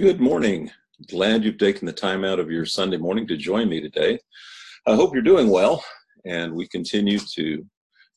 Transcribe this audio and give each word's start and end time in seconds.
Good 0.00 0.18
morning. 0.18 0.70
Glad 1.10 1.44
you've 1.44 1.58
taken 1.58 1.84
the 1.84 1.92
time 1.92 2.24
out 2.24 2.40
of 2.40 2.50
your 2.50 2.64
Sunday 2.64 2.96
morning 2.96 3.26
to 3.26 3.36
join 3.36 3.68
me 3.68 3.82
today. 3.82 4.18
I 4.86 4.94
hope 4.94 5.12
you're 5.12 5.20
doing 5.20 5.50
well, 5.50 5.84
and 6.24 6.54
we 6.54 6.66
continue 6.68 7.18
to 7.18 7.66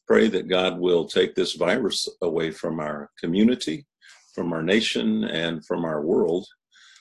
pray 0.08 0.30
that 0.30 0.48
God 0.48 0.80
will 0.80 1.06
take 1.06 1.36
this 1.36 1.56
virus 1.56 2.08
away 2.22 2.52
from 2.52 2.80
our 2.80 3.12
community, 3.20 3.86
from 4.34 4.54
our 4.54 4.64
nation, 4.64 5.26
and 5.26 5.66
from 5.66 5.84
our 5.84 6.02
world 6.02 6.48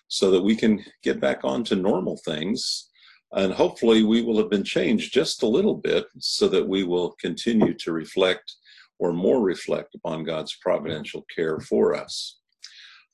so 0.09 0.33
that 0.33 0.43
we 0.43 0.57
can 0.57 0.85
get 1.05 1.21
back 1.21 1.45
on 1.45 1.63
to 1.63 1.77
normal 1.77 2.19
things. 2.25 2.91
And 3.31 3.53
hopefully, 3.53 4.03
we 4.03 4.23
will 4.23 4.39
have 4.39 4.51
been 4.51 4.65
changed 4.65 5.15
just 5.15 5.45
a 5.45 5.49
little 5.49 5.77
bit 5.77 6.07
so 6.19 6.49
that 6.49 6.67
we 6.67 6.83
will 6.83 7.15
continue 7.21 7.75
to 7.75 7.93
reflect 7.93 8.57
or 8.99 9.13
more 9.13 9.43
reflect 9.43 9.95
upon 9.95 10.25
God's 10.25 10.57
providential 10.61 11.25
care 11.33 11.61
for 11.61 11.95
us. 11.95 12.41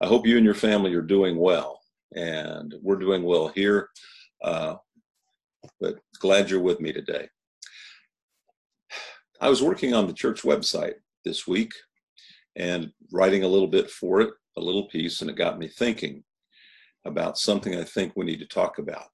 I 0.00 0.06
hope 0.06 0.26
you 0.26 0.36
and 0.36 0.44
your 0.44 0.54
family 0.54 0.94
are 0.94 1.02
doing 1.02 1.36
well, 1.36 1.80
and 2.14 2.74
we're 2.82 2.96
doing 2.96 3.24
well 3.24 3.48
here. 3.48 3.88
Uh, 4.42 4.76
but 5.80 5.96
glad 6.20 6.50
you're 6.50 6.60
with 6.60 6.80
me 6.80 6.92
today. 6.92 7.28
I 9.40 9.48
was 9.48 9.62
working 9.62 9.94
on 9.94 10.06
the 10.06 10.12
church 10.12 10.42
website 10.42 10.94
this 11.24 11.46
week 11.46 11.72
and 12.54 12.92
writing 13.12 13.42
a 13.42 13.48
little 13.48 13.66
bit 13.66 13.90
for 13.90 14.20
it, 14.20 14.30
a 14.56 14.60
little 14.60 14.86
piece, 14.88 15.20
and 15.20 15.30
it 15.30 15.36
got 15.36 15.58
me 15.58 15.68
thinking 15.68 16.22
about 17.04 17.38
something 17.38 17.74
I 17.74 17.84
think 17.84 18.12
we 18.14 18.24
need 18.24 18.40
to 18.40 18.46
talk 18.46 18.78
about. 18.78 19.06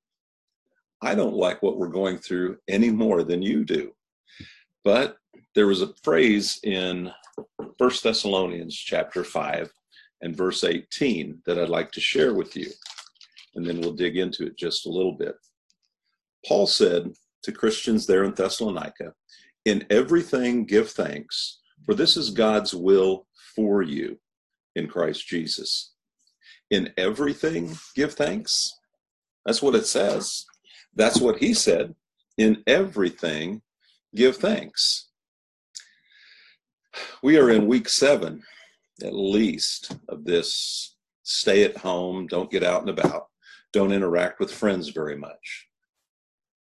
I 1.02 1.14
don't 1.14 1.34
like 1.34 1.62
what 1.62 1.78
we're 1.78 1.88
going 1.88 2.19
through 2.19 2.58
any 2.69 2.91
more 2.91 3.22
than 3.22 3.42
you 3.42 3.64
do. 3.64 3.92
But 4.84 5.16
there 5.55 5.66
was 5.66 5.82
a 5.82 5.94
phrase 6.02 6.58
in 6.62 7.10
First 7.78 8.02
Thessalonians 8.02 8.74
chapter 8.74 9.24
5 9.24 9.70
and 10.24 10.34
verse 10.34 10.64
18 10.64 11.42
that 11.45 11.59
I'd 11.59 11.69
like 11.69 11.92
to 11.92 12.01
share 12.01 12.34
with 12.34 12.56
you. 12.56 12.70
And 13.55 13.64
then 13.64 13.80
we'll 13.80 13.92
dig 13.92 14.16
into 14.16 14.47
it 14.47 14.56
just 14.56 14.87
a 14.87 14.91
little 14.91 15.12
bit. 15.12 15.37
Paul 16.48 16.66
said 16.66 17.12
to 17.42 17.53
Christians 17.53 18.06
there 18.06 18.25
in 18.25 18.34
Thessalonica, 18.34 19.12
In 19.66 19.86
everything 19.91 20.64
give 20.64 20.91
thanks, 20.91 21.61
for 21.84 21.94
this 21.94 22.16
is 22.16 22.31
God's 22.31 22.75
will 22.75 23.27
for 23.55 23.83
you 23.83 24.19
in 24.75 24.89
Christ 24.89 25.28
Jesus. 25.28 25.92
In 26.70 26.91
everything 26.97 27.77
give 27.94 28.14
thanks. 28.14 28.81
That's 29.44 29.62
what 29.62 29.75
it 29.75 29.86
says. 29.86 30.47
That's 30.94 31.20
what 31.20 31.36
he 31.38 31.53
said. 31.53 31.94
In 32.38 32.62
everything 32.66 33.61
give 34.14 34.38
thanks. 34.38 35.09
We 37.22 37.36
are 37.36 37.50
in 37.50 37.66
week 37.66 37.91
seven 37.91 38.42
at 39.03 39.14
least 39.14 39.97
of 40.09 40.25
this 40.25 40.97
stay 41.23 41.64
at 41.64 41.77
home, 41.77 42.27
don't 42.27 42.50
get 42.50 42.62
out 42.62 42.81
and 42.81 42.91
about, 42.91 43.27
don't 43.73 43.92
interact 43.92 44.39
with 44.41 44.53
friends 44.53 44.91
very 44.91 45.17
much. 45.17 45.69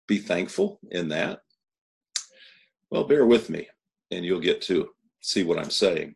Be 0.08 0.18
thankful 0.18 0.80
in 0.92 1.10
that. 1.10 1.42
Well, 2.90 3.04
bear 3.04 3.26
with 3.26 3.50
me 3.50 3.68
and 4.12 4.26
you'll 4.26 4.40
get 4.40 4.62
to 4.64 4.90
see 5.22 5.44
what 5.44 5.60
I'm 5.60 5.72
saying. 5.72 6.16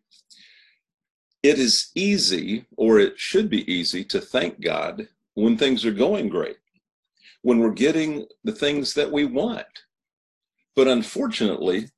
It 1.44 1.60
is 1.60 1.92
easy, 1.96 2.66
or 2.78 3.00
it 3.00 3.18
should 3.18 3.50
be 3.50 3.72
easy, 3.72 4.04
to 4.06 4.20
thank 4.20 4.60
God 4.60 5.08
when 5.36 5.58
things 5.58 5.86
are 5.86 5.92
going 5.92 6.30
great, 6.30 6.58
when 7.42 7.60
we're 7.60 7.72
getting 7.72 8.26
the 8.44 8.52
things 8.52 8.94
that 8.96 9.12
we 9.12 9.26
want. 9.26 9.66
But 10.76 10.88
unfortunately, 10.88 11.90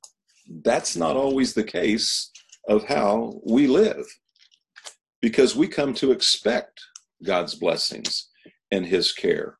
that's 0.62 0.96
not 0.96 1.16
always 1.16 1.54
the 1.54 1.64
case 1.64 2.29
of 2.68 2.84
how 2.84 3.40
we 3.44 3.66
live 3.66 4.06
because 5.20 5.56
we 5.56 5.68
come 5.68 5.94
to 5.94 6.12
expect 6.12 6.80
God's 7.22 7.54
blessings 7.54 8.28
and 8.70 8.86
his 8.86 9.12
care. 9.12 9.58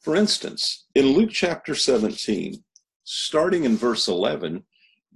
For 0.00 0.14
instance, 0.14 0.86
in 0.94 1.08
Luke 1.08 1.30
chapter 1.32 1.74
17, 1.74 2.62
starting 3.04 3.64
in 3.64 3.76
verse 3.76 4.06
11, 4.06 4.64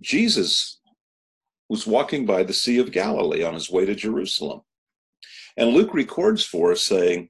Jesus 0.00 0.80
was 1.68 1.86
walking 1.86 2.24
by 2.24 2.42
the 2.42 2.54
Sea 2.54 2.78
of 2.78 2.92
Galilee 2.92 3.42
on 3.42 3.54
his 3.54 3.70
way 3.70 3.84
to 3.84 3.94
Jerusalem. 3.94 4.62
And 5.56 5.70
Luke 5.70 5.92
records 5.92 6.44
for 6.44 6.72
us 6.72 6.82
saying, 6.82 7.28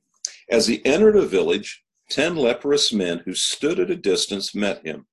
As 0.51 0.67
he 0.67 0.85
entered 0.85 1.17
a 1.17 1.27
village, 1.27 1.83
ten 2.09 2.37
leprous 2.37 2.93
men 2.93 3.23
who 3.25 3.35
stood 3.35 3.81
at 3.81 3.91
a 3.91 3.97
distance 3.97 4.55
met 4.55 4.87
him 4.87 5.07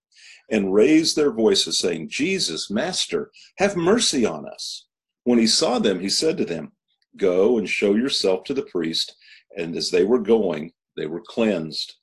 and 0.49 0.73
raised 0.73 1.15
their 1.15 1.31
voices, 1.31 1.79
saying, 1.79 2.09
Jesus, 2.09 2.69
Master, 2.69 3.31
have 3.57 3.75
mercy 3.75 4.25
on 4.25 4.47
us. 4.47 4.85
When 5.23 5.39
he 5.39 5.47
saw 5.47 5.79
them, 5.79 5.99
he 5.99 6.09
said 6.09 6.37
to 6.37 6.45
them, 6.45 6.71
Go 7.17 7.57
and 7.57 7.69
show 7.69 7.95
yourself 7.95 8.43
to 8.45 8.53
the 8.53 8.63
priest. 8.63 9.15
And 9.57 9.75
as 9.75 9.89
they 9.89 10.03
were 10.03 10.19
going, 10.19 10.73
they 10.97 11.07
were 11.07 11.23
cleansed. 11.25 11.95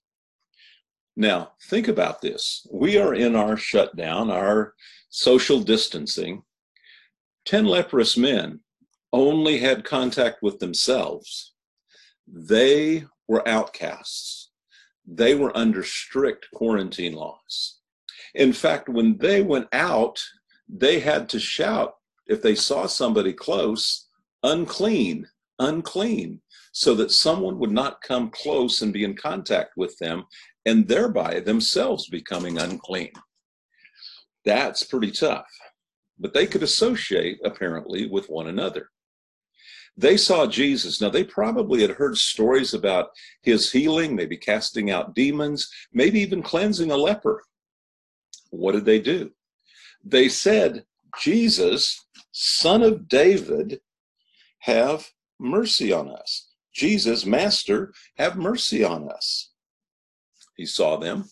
Now, 1.17 1.53
think 1.69 1.89
about 1.89 2.23
this. 2.23 2.67
We 2.73 2.97
are 2.99 3.15
in 3.15 3.37
our 3.37 3.57
shutdown, 3.57 4.31
our 4.31 4.75
social 5.11 5.61
distancing. 5.61 6.43
Ten 7.45 7.67
leprous 7.67 8.17
men 8.17 8.61
only 9.13 9.59
had 9.59 9.85
contact 9.85 10.43
with 10.43 10.59
themselves. 10.59 11.53
They 12.27 13.05
were 13.29 13.47
outcasts. 13.47 14.51
They 15.07 15.35
were 15.35 15.57
under 15.57 15.83
strict 15.83 16.47
quarantine 16.55 17.13
laws. 17.13 17.81
In 18.35 18.53
fact, 18.53 18.89
when 18.89 19.19
they 19.19 19.43
went 19.43 19.69
out, 19.73 20.23
they 20.69 21.01
had 21.01 21.29
to 21.31 21.39
shout 21.39 21.95
if 22.27 22.41
they 22.41 22.55
saw 22.55 22.87
somebody 22.87 23.33
close, 23.33 24.09
unclean, 24.43 25.27
unclean, 25.59 26.41
so 26.73 26.95
that 26.95 27.11
someone 27.11 27.59
would 27.59 27.71
not 27.71 28.01
come 28.01 28.31
close 28.31 28.81
and 28.81 28.93
be 28.93 29.05
in 29.05 29.15
contact 29.15 29.77
with 29.77 29.97
them 29.99 30.25
and 30.65 30.89
thereby 30.89 31.41
themselves 31.41 32.09
becoming 32.09 32.59
unclean. 32.59 33.13
That's 34.45 34.83
pretty 34.83 35.11
tough. 35.11 35.47
But 36.19 36.33
they 36.33 36.47
could 36.47 36.63
associate, 36.63 37.39
apparently, 37.45 38.09
with 38.09 38.31
one 38.31 38.47
another. 38.47 38.89
They 39.97 40.17
saw 40.17 40.47
Jesus. 40.47 41.01
Now, 41.01 41.11
they 41.11 41.25
probably 41.25 41.83
had 41.83 41.91
heard 41.91 42.17
stories 42.17 42.73
about 42.73 43.11
his 43.43 43.71
healing, 43.71 44.17
maybe 44.17 44.37
casting 44.37 44.91
out 44.91 45.15
demons, 45.15 45.69
maybe 45.93 46.21
even 46.21 46.43
cleansing 46.43 46.91
a 46.91 46.97
leper. 46.97 47.43
What 48.53 48.73
did 48.73 48.85
they 48.85 49.01
do? 49.01 49.33
They 50.05 50.29
said, 50.29 50.85
Jesus, 51.19 52.05
son 52.33 52.83
of 52.83 53.09
David, 53.09 53.81
have 54.61 55.09
mercy 55.41 55.91
on 55.91 56.11
us. 56.11 56.49
Jesus, 56.73 57.25
Master, 57.25 57.93
have 58.19 58.37
mercy 58.37 58.85
on 58.85 59.11
us. 59.11 59.51
He 60.57 60.67
saw 60.67 60.99
them. 60.99 61.31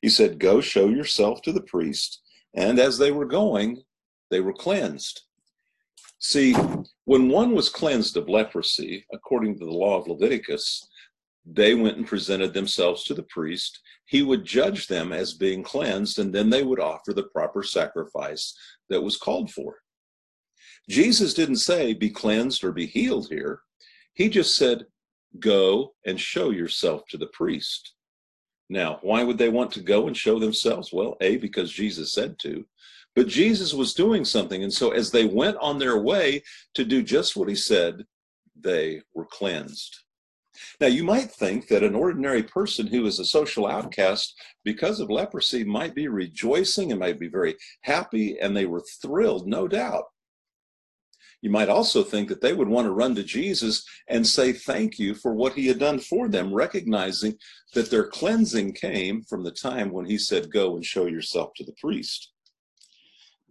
He 0.00 0.08
said, 0.08 0.38
Go 0.38 0.60
show 0.60 0.88
yourself 0.88 1.42
to 1.42 1.52
the 1.52 1.62
priest. 1.62 2.20
And 2.54 2.78
as 2.78 2.96
they 2.96 3.12
were 3.12 3.26
going, 3.26 3.82
they 4.30 4.40
were 4.40 4.54
cleansed. 4.54 5.22
See, 6.18 6.54
when 7.04 7.28
one 7.28 7.52
was 7.52 7.68
cleansed 7.68 8.16
of 8.16 8.30
leprosy, 8.30 9.04
according 9.12 9.58
to 9.58 9.66
the 9.66 9.70
law 9.70 10.00
of 10.00 10.08
Leviticus, 10.08 10.88
they 11.46 11.74
went 11.74 11.96
and 11.96 12.06
presented 12.06 12.52
themselves 12.52 13.04
to 13.04 13.14
the 13.14 13.22
priest. 13.24 13.80
He 14.06 14.22
would 14.22 14.44
judge 14.44 14.88
them 14.88 15.12
as 15.12 15.34
being 15.34 15.62
cleansed, 15.62 16.18
and 16.18 16.34
then 16.34 16.50
they 16.50 16.64
would 16.64 16.80
offer 16.80 17.12
the 17.12 17.28
proper 17.34 17.62
sacrifice 17.62 18.54
that 18.88 19.02
was 19.02 19.16
called 19.16 19.50
for. 19.50 19.76
Jesus 20.88 21.34
didn't 21.34 21.56
say, 21.56 21.94
be 21.94 22.10
cleansed 22.10 22.62
or 22.64 22.72
be 22.72 22.86
healed 22.86 23.28
here. 23.28 23.60
He 24.14 24.28
just 24.28 24.56
said, 24.56 24.86
go 25.38 25.94
and 26.04 26.20
show 26.20 26.50
yourself 26.50 27.02
to 27.10 27.18
the 27.18 27.28
priest. 27.28 27.94
Now, 28.68 28.98
why 29.02 29.22
would 29.22 29.38
they 29.38 29.48
want 29.48 29.70
to 29.72 29.80
go 29.80 30.06
and 30.06 30.16
show 30.16 30.38
themselves? 30.38 30.92
Well, 30.92 31.16
A, 31.20 31.36
because 31.36 31.72
Jesus 31.72 32.12
said 32.12 32.38
to, 32.40 32.64
but 33.14 33.28
Jesus 33.28 33.72
was 33.72 33.94
doing 33.94 34.24
something. 34.24 34.62
And 34.62 34.72
so 34.72 34.90
as 34.90 35.10
they 35.10 35.24
went 35.26 35.56
on 35.58 35.78
their 35.78 35.98
way 35.98 36.42
to 36.74 36.84
do 36.84 37.02
just 37.02 37.36
what 37.36 37.48
he 37.48 37.54
said, 37.54 38.04
they 38.58 39.02
were 39.14 39.26
cleansed. 39.26 39.96
Now, 40.80 40.86
you 40.86 41.04
might 41.04 41.30
think 41.30 41.68
that 41.68 41.82
an 41.82 41.94
ordinary 41.94 42.42
person 42.42 42.86
who 42.86 43.06
is 43.06 43.18
a 43.18 43.24
social 43.24 43.66
outcast 43.66 44.34
because 44.64 45.00
of 45.00 45.10
leprosy 45.10 45.64
might 45.64 45.94
be 45.94 46.08
rejoicing 46.08 46.90
and 46.90 47.00
might 47.00 47.18
be 47.18 47.28
very 47.28 47.56
happy, 47.82 48.38
and 48.40 48.56
they 48.56 48.66
were 48.66 48.84
thrilled, 49.02 49.46
no 49.46 49.68
doubt. 49.68 50.04
You 51.42 51.50
might 51.50 51.68
also 51.68 52.02
think 52.02 52.28
that 52.28 52.40
they 52.40 52.52
would 52.52 52.68
want 52.68 52.86
to 52.86 52.92
run 52.92 53.14
to 53.14 53.22
Jesus 53.22 53.84
and 54.08 54.26
say 54.26 54.52
thank 54.52 54.98
you 54.98 55.14
for 55.14 55.34
what 55.34 55.52
he 55.52 55.66
had 55.66 55.78
done 55.78 55.98
for 55.98 56.28
them, 56.28 56.52
recognizing 56.52 57.38
that 57.74 57.90
their 57.90 58.08
cleansing 58.08 58.72
came 58.72 59.22
from 59.22 59.44
the 59.44 59.52
time 59.52 59.92
when 59.92 60.06
he 60.06 60.18
said, 60.18 60.50
Go 60.50 60.76
and 60.76 60.84
show 60.84 61.06
yourself 61.06 61.52
to 61.56 61.64
the 61.64 61.74
priest. 61.80 62.32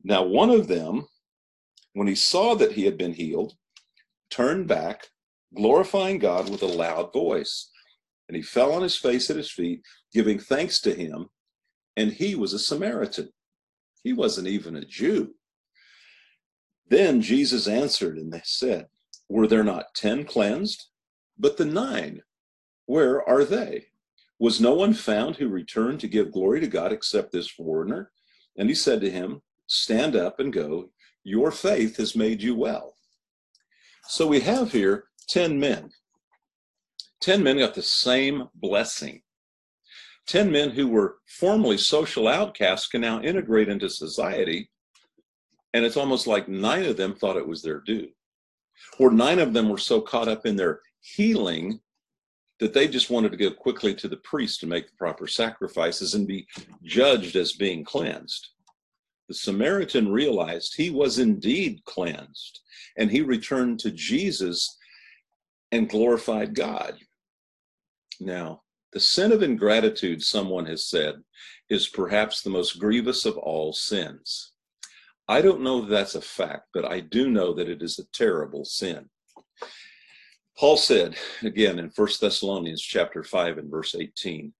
Now, 0.04 0.24
one 0.24 0.50
of 0.50 0.68
them, 0.68 1.08
when 1.94 2.08
he 2.08 2.16
saw 2.16 2.56
that 2.56 2.74
he 2.74 2.86
had 2.86 2.98
been 2.98 3.14
healed, 3.14 3.54
turned 4.30 4.68
back 4.68 5.08
glorifying 5.56 6.20
God 6.20 6.50
with 6.50 6.62
a 6.62 6.68
loud 6.68 7.12
voice. 7.14 7.70
And 8.28 8.36
he 8.36 8.42
fell 8.42 8.74
on 8.74 8.82
his 8.82 8.98
face 8.98 9.30
at 9.30 9.38
his 9.38 9.52
feet, 9.52 9.82
giving 10.14 10.40
thanks 10.40 10.80
to 10.82 10.94
him. 10.94 11.30
And 11.96 12.12
he 12.12 12.36
was 12.36 12.54
a 12.54 12.60
Samaritan. 12.60 13.30
He 14.04 14.14
wasn't 14.14 14.48
even 14.48 14.76
a 14.76 14.86
Jew. 14.86 15.36
Then 16.88 17.22
Jesus 17.22 17.68
answered 17.68 18.18
and 18.18 18.32
they 18.32 18.42
said, 18.44 18.88
Were 19.30 19.48
there 19.48 19.64
not 19.64 19.96
ten 19.96 20.26
cleansed? 20.26 20.88
But 21.38 21.58
the 21.58 21.66
nine, 21.66 22.22
where 22.86 23.28
are 23.28 23.44
they? 23.44 23.88
Was 24.38 24.62
no 24.62 24.74
one 24.74 24.94
found 24.94 25.38
who 25.38 25.48
returned 25.48 26.00
to 26.02 26.08
give 26.08 26.32
glory 26.32 26.60
to 26.60 26.68
God 26.68 26.92
except 26.92 27.32
this 27.32 27.50
foreigner? 27.50 28.12
And 28.58 28.70
he 28.70 28.76
said 28.76 29.02
to 29.02 29.10
him, 29.10 29.42
Stand 29.68 30.16
up 30.16 30.40
and 30.40 30.54
go. 30.54 30.92
Your 31.24 31.52
faith 31.52 31.98
has 31.98 32.16
made 32.16 32.42
you 32.42 32.56
well. 32.56 32.96
So 34.08 34.28
we 34.28 34.42
have 34.42 34.72
here 34.72 35.06
10 35.28 35.60
men. 35.60 35.90
10 37.22 37.42
men 37.44 37.58
got 37.58 37.74
the 37.74 37.82
same 37.82 38.48
blessing. 38.56 39.22
10 40.28 40.52
men 40.52 40.72
who 40.72 40.88
were 40.88 41.18
formerly 41.28 41.78
social 41.78 42.28
outcasts 42.28 42.88
can 42.88 43.02
now 43.02 43.22
integrate 43.22 43.70
into 43.70 43.90
society. 43.90 44.70
And 45.74 45.86
it's 45.86 45.98
almost 45.98 46.28
like 46.28 46.48
nine 46.48 46.86
of 46.86 46.98
them 46.98 47.16
thought 47.16 47.38
it 47.38 47.48
was 47.48 47.62
their 47.62 47.82
due. 47.82 48.10
Or 49.00 49.12
nine 49.12 49.40
of 49.40 49.54
them 49.54 49.70
were 49.70 49.78
so 49.78 50.02
caught 50.02 50.28
up 50.28 50.46
in 50.46 50.56
their 50.56 50.82
healing 51.02 51.80
that 52.60 52.74
they 52.74 52.88
just 52.88 53.10
wanted 53.10 53.32
to 53.32 53.38
go 53.38 53.52
quickly 53.52 53.94
to 53.96 54.08
the 54.08 54.18
priest 54.18 54.60
to 54.62 54.68
make 54.68 54.88
the 54.88 54.96
proper 54.98 55.28
sacrifices 55.28 56.14
and 56.14 56.28
be 56.28 56.48
judged 56.84 57.36
as 57.36 57.54
being 57.54 57.84
cleansed. 57.84 58.50
The 59.28 59.34
Samaritan 59.34 60.12
realized 60.12 60.76
he 60.76 60.90
was 60.90 61.20
indeed 61.20 61.84
cleansed 61.86 62.62
and 62.98 63.12
he 63.12 63.22
returned 63.22 63.80
to 63.80 63.92
Jesus 63.92 64.78
and 65.76 65.90
glorified 65.90 66.56
God. 66.56 66.96
Now, 68.20 68.62
the 68.94 69.00
sin 69.00 69.34
of 69.34 69.44
ingratitude, 69.44 70.24
someone 70.24 70.66
has 70.68 70.86
said, 70.86 71.16
is 71.70 71.90
perhaps 71.90 72.42
the 72.42 72.50
most 72.50 72.80
grievous 72.80 73.26
of 73.26 73.38
all 73.38 73.74
sins. 73.74 74.54
I 75.28 75.42
don't 75.42 75.62
know 75.62 75.82
that 75.82 75.90
that's 75.90 76.16
a 76.16 76.22
fact, 76.22 76.68
but 76.74 76.86
I 76.86 77.02
do 77.02 77.30
know 77.30 77.54
that 77.54 77.68
it 77.68 77.82
is 77.82 78.00
a 78.00 78.08
terrible 78.14 78.64
sin. 78.64 79.10
Paul 80.58 80.78
said 80.78 81.18
again 81.42 81.80
in 81.80 81.92
1 81.94 82.08
Thessalonians 82.22 82.82
chapter 82.82 83.24
5 83.24 83.58
and 83.58 83.70
verse 83.70 83.96
18, 83.96 84.54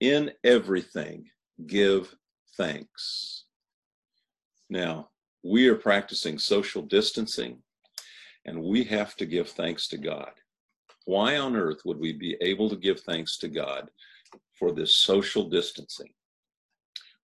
in 0.00 0.32
everything 0.42 1.26
give 1.66 2.16
thanks. 2.56 3.44
Now, 4.68 5.10
we 5.44 5.68
are 5.68 5.76
practicing 5.76 6.38
social 6.38 6.82
distancing 6.82 7.62
and 8.46 8.62
we 8.62 8.84
have 8.84 9.14
to 9.16 9.26
give 9.26 9.50
thanks 9.50 9.86
to 9.88 9.98
God. 9.98 10.32
Why 11.04 11.38
on 11.38 11.56
earth 11.56 11.80
would 11.84 11.98
we 11.98 12.12
be 12.12 12.36
able 12.40 12.68
to 12.70 12.76
give 12.76 13.00
thanks 13.00 13.38
to 13.38 13.48
God 13.48 13.90
for 14.58 14.72
this 14.72 14.96
social 14.96 15.48
distancing? 15.48 16.12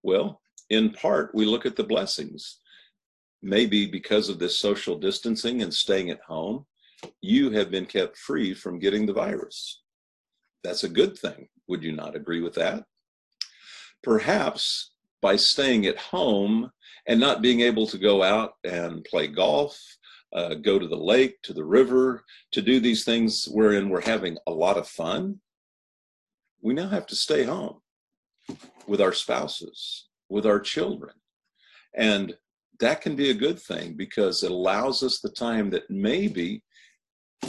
Well, 0.03 0.41
in 0.71 0.91
part, 0.91 1.35
we 1.35 1.45
look 1.45 1.67
at 1.67 1.77
the 1.77 1.85
blessings. 1.85 2.61
Maybe 3.43 3.87
because 3.87 4.29
of 4.29 4.39
this 4.39 4.59
social 4.59 4.99
distancing 4.99 5.63
and 5.63 5.73
staying 5.73 6.11
at 6.11 6.21
home, 6.27 6.67
you 7.21 7.51
have 7.51 7.71
been 7.71 7.87
kept 7.87 8.17
free 8.17 8.55
from 8.55 8.79
getting 8.79 9.07
the 9.07 9.13
virus. 9.13 9.83
That's 10.65 10.85
a 10.85 10.89
good 10.89 11.17
thing. 11.17 11.49
Would 11.69 11.85
you 11.85 11.93
not 11.93 12.17
agree 12.17 12.41
with 12.41 12.55
that? 12.55 12.85
Perhaps 14.03 14.93
by 15.21 15.37
staying 15.37 15.87
at 15.87 15.99
home 15.99 16.71
and 17.07 17.21
not 17.21 17.43
being 17.43 17.61
able 17.61 17.87
to 17.89 17.99
go 17.99 18.23
out 18.23 18.55
and 18.65 19.05
play 19.05 19.27
golf, 19.27 19.79
uh, 20.33 20.55
go 20.55 20.79
to 20.79 20.89
the 20.89 20.97
lake, 20.97 21.41
to 21.43 21.53
the 21.53 21.65
river, 21.65 22.25
to 22.53 22.63
do 22.63 22.81
these 22.81 23.05
things 23.05 23.47
wherein 23.47 23.89
we're 23.89 24.01
having 24.01 24.37
a 24.47 24.51
lot 24.51 24.77
of 24.77 24.89
fun, 24.89 25.41
we 26.63 26.75
now 26.75 26.89
have 26.89 27.07
to 27.07 27.17
stay 27.17 27.45
home 27.45 27.81
with 28.87 29.01
our 29.01 29.13
spouses, 29.13 30.09
with 30.29 30.47
our 30.47 30.61
children. 30.61 31.15
And 31.95 32.37
that 32.81 33.01
can 33.01 33.17
be 33.17 33.31
a 33.31 33.35
good 33.35 33.59
thing 33.59 33.95
because 33.95 34.43
it 34.43 34.51
allows 34.51 35.03
us 35.03 35.21
the 35.21 35.31
time 35.31 35.71
that 35.71 35.91
maybe 35.91 36.63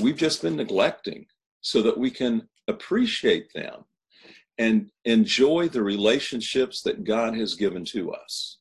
we've 0.01 0.15
just 0.15 0.41
been 0.41 0.55
neglecting 0.55 1.25
so 1.61 1.81
that 1.81 1.97
we 1.97 2.09
can 2.09 2.47
appreciate 2.67 3.51
them 3.53 3.83
and 4.57 4.89
enjoy 5.05 5.67
the 5.67 5.83
relationships 5.83 6.81
that 6.81 7.03
God 7.03 7.35
has 7.35 7.55
given 7.55 7.85
to 7.85 8.11
us. 8.11 8.57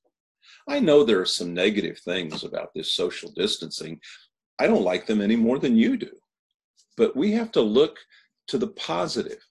I 0.68 0.80
know 0.80 1.04
there 1.04 1.20
are 1.20 1.26
some 1.26 1.54
negative 1.54 1.98
things 1.98 2.42
about 2.42 2.74
this 2.74 2.92
social 2.92 3.30
distancing. 3.30 4.00
I 4.58 4.66
don't 4.66 4.82
like 4.82 5.06
them 5.06 5.20
any 5.20 5.36
more 5.36 5.58
than 5.58 5.76
you 5.76 5.96
do. 5.96 6.10
But 6.96 7.14
we 7.14 7.32
have 7.32 7.52
to 7.52 7.60
look 7.60 7.98
to 8.48 8.58
the 8.58 8.68
positive. 8.68 9.44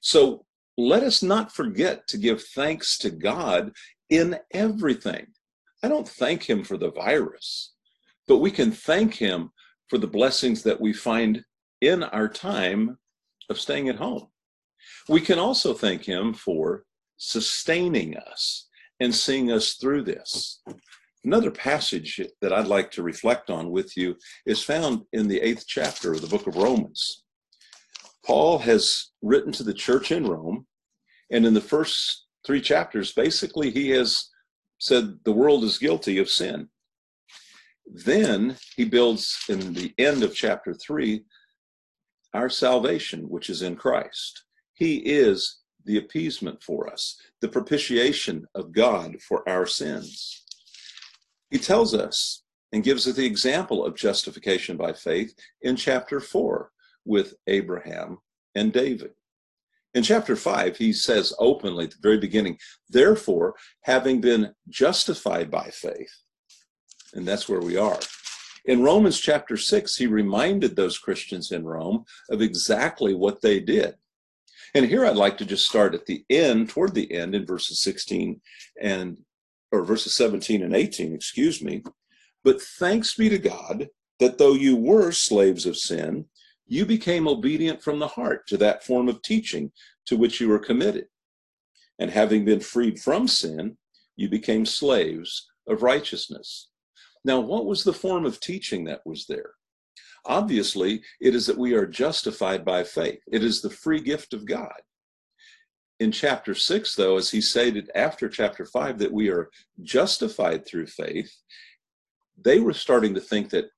So 0.00 0.44
let 0.76 1.02
us 1.02 1.22
not 1.22 1.52
forget 1.52 2.06
to 2.08 2.18
give 2.18 2.42
thanks 2.42 2.98
to 2.98 3.10
God 3.10 3.72
in 4.10 4.38
everything. 4.52 5.26
I 5.82 5.88
don't 5.88 6.08
thank 6.08 6.48
Him 6.48 6.62
for 6.62 6.76
the 6.76 6.92
virus, 6.92 7.74
but 8.26 8.38
we 8.38 8.50
can 8.50 8.70
thank 8.70 9.14
Him 9.14 9.50
for 9.88 9.98
the 9.98 10.06
blessings 10.06 10.62
that 10.62 10.80
we 10.80 10.92
find 10.92 11.44
in 11.80 12.04
our 12.04 12.28
time 12.28 12.98
of 13.50 13.60
staying 13.60 13.88
at 13.88 13.96
home. 13.96 14.28
We 15.08 15.20
can 15.20 15.38
also 15.38 15.74
thank 15.74 16.04
Him 16.04 16.32
for 16.32 16.84
sustaining 17.16 18.16
us 18.16 18.67
and 19.00 19.14
seeing 19.14 19.52
us 19.52 19.74
through 19.74 20.02
this. 20.02 20.60
Another 21.24 21.50
passage 21.50 22.20
that 22.40 22.52
I'd 22.52 22.66
like 22.66 22.90
to 22.92 23.02
reflect 23.02 23.50
on 23.50 23.70
with 23.70 23.96
you 23.96 24.16
is 24.46 24.62
found 24.62 25.02
in 25.12 25.28
the 25.28 25.40
eighth 25.40 25.64
chapter 25.66 26.12
of 26.12 26.20
the 26.20 26.28
book 26.28 26.46
of 26.46 26.56
Romans. 26.56 27.24
Paul 28.24 28.58
has 28.58 29.10
written 29.22 29.52
to 29.52 29.62
the 29.62 29.74
church 29.74 30.12
in 30.12 30.26
Rome, 30.26 30.66
and 31.30 31.44
in 31.44 31.54
the 31.54 31.60
first 31.60 32.26
three 32.46 32.60
chapters, 32.60 33.12
basically, 33.12 33.70
he 33.70 33.90
has 33.90 34.28
said 34.78 35.18
the 35.24 35.32
world 35.32 35.64
is 35.64 35.78
guilty 35.78 36.18
of 36.18 36.28
sin. 36.28 36.68
Then 37.86 38.56
he 38.76 38.84
builds 38.84 39.36
in 39.48 39.72
the 39.72 39.92
end 39.98 40.22
of 40.22 40.34
chapter 40.34 40.74
three 40.74 41.24
our 42.34 42.50
salvation, 42.50 43.28
which 43.28 43.48
is 43.50 43.62
in 43.62 43.76
Christ. 43.76 44.44
He 44.74 44.96
is 44.98 45.58
the 45.88 45.96
appeasement 45.96 46.62
for 46.62 46.86
us, 46.92 47.16
the 47.40 47.48
propitiation 47.48 48.46
of 48.54 48.72
God 48.72 49.16
for 49.22 49.48
our 49.48 49.66
sins. 49.66 50.44
He 51.50 51.58
tells 51.58 51.94
us 51.94 52.42
and 52.72 52.84
gives 52.84 53.08
us 53.08 53.16
the 53.16 53.24
example 53.24 53.82
of 53.82 53.96
justification 53.96 54.76
by 54.76 54.92
faith 54.92 55.34
in 55.62 55.76
chapter 55.76 56.20
4 56.20 56.70
with 57.06 57.34
Abraham 57.46 58.18
and 58.54 58.70
David. 58.70 59.12
In 59.94 60.02
chapter 60.02 60.36
5, 60.36 60.76
he 60.76 60.92
says 60.92 61.32
openly 61.38 61.86
at 61.86 61.92
the 61.92 61.96
very 62.02 62.18
beginning, 62.18 62.58
therefore, 62.90 63.54
having 63.84 64.20
been 64.20 64.54
justified 64.68 65.50
by 65.50 65.70
faith, 65.70 66.12
and 67.14 67.26
that's 67.26 67.48
where 67.48 67.62
we 67.62 67.78
are. 67.78 67.98
In 68.66 68.82
Romans 68.82 69.18
chapter 69.18 69.56
6, 69.56 69.96
he 69.96 70.06
reminded 70.06 70.76
those 70.76 70.98
Christians 70.98 71.50
in 71.50 71.64
Rome 71.64 72.04
of 72.28 72.42
exactly 72.42 73.14
what 73.14 73.40
they 73.40 73.58
did. 73.58 73.94
And 74.74 74.86
here 74.86 75.04
I'd 75.04 75.16
like 75.16 75.38
to 75.38 75.44
just 75.44 75.66
start 75.66 75.94
at 75.94 76.06
the 76.06 76.24
end, 76.28 76.68
toward 76.68 76.94
the 76.94 77.12
end, 77.12 77.34
in 77.34 77.46
verses 77.46 77.80
16 77.82 78.40
and, 78.80 79.18
or 79.72 79.84
verses 79.84 80.14
17 80.14 80.62
and 80.62 80.74
18, 80.74 81.14
excuse 81.14 81.62
me. 81.62 81.82
But 82.44 82.60
thanks 82.60 83.14
be 83.14 83.28
to 83.28 83.38
God 83.38 83.88
that 84.18 84.38
though 84.38 84.54
you 84.54 84.76
were 84.76 85.12
slaves 85.12 85.66
of 85.66 85.76
sin, 85.76 86.26
you 86.66 86.84
became 86.84 87.26
obedient 87.26 87.82
from 87.82 87.98
the 87.98 88.08
heart 88.08 88.46
to 88.48 88.56
that 88.58 88.84
form 88.84 89.08
of 89.08 89.22
teaching 89.22 89.72
to 90.06 90.16
which 90.16 90.40
you 90.40 90.48
were 90.48 90.58
committed. 90.58 91.06
And 91.98 92.10
having 92.10 92.44
been 92.44 92.60
freed 92.60 93.00
from 93.00 93.26
sin, 93.26 93.78
you 94.16 94.28
became 94.28 94.66
slaves 94.66 95.48
of 95.66 95.82
righteousness. 95.82 96.68
Now, 97.24 97.40
what 97.40 97.66
was 97.66 97.84
the 97.84 97.92
form 97.92 98.24
of 98.24 98.40
teaching 98.40 98.84
that 98.84 99.00
was 99.04 99.26
there? 99.26 99.52
Obviously, 100.28 101.02
it 101.20 101.34
is 101.34 101.46
that 101.46 101.56
we 101.56 101.72
are 101.72 101.86
justified 101.86 102.64
by 102.64 102.84
faith. 102.84 103.20
It 103.32 103.42
is 103.42 103.62
the 103.62 103.70
free 103.70 104.00
gift 104.00 104.34
of 104.34 104.46
God. 104.46 104.80
In 106.00 106.12
chapter 106.12 106.54
6, 106.54 106.94
though, 106.94 107.16
as 107.16 107.30
he 107.30 107.40
stated 107.40 107.90
after 107.94 108.28
chapter 108.28 108.66
5 108.66 108.98
that 108.98 109.12
we 109.12 109.30
are 109.30 109.48
justified 109.82 110.66
through 110.66 110.86
faith, 110.86 111.34
they 112.40 112.60
were 112.60 112.74
starting 112.74 113.14
to 113.14 113.20
think 113.20 113.50
that 113.50 113.70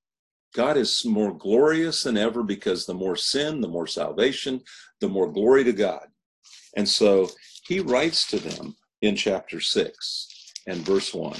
God 0.52 0.76
is 0.76 1.04
more 1.06 1.32
glorious 1.32 2.02
than 2.02 2.16
ever 2.16 2.42
because 2.42 2.84
the 2.84 2.94
more 2.94 3.16
sin, 3.16 3.60
the 3.60 3.68
more 3.68 3.86
salvation, 3.86 4.60
the 5.00 5.08
more 5.08 5.32
glory 5.32 5.62
to 5.64 5.72
God. 5.72 6.08
And 6.76 6.88
so 6.88 7.30
he 7.66 7.78
writes 7.78 8.26
to 8.28 8.38
them 8.38 8.76
in 9.00 9.14
chapter 9.14 9.60
6 9.60 10.52
and 10.66 10.84
verse 10.84 11.14
1 11.14 11.36